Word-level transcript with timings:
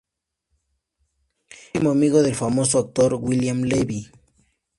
Es 1.47 1.75
íntimo 1.75 1.91
amigo 1.91 2.23
del 2.23 2.33
famoso 2.33 2.79
actor 2.79 3.13
William 3.13 3.61
Levy. 3.61 4.09